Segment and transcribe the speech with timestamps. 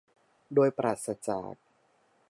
[0.53, 1.55] โดยปราศจาก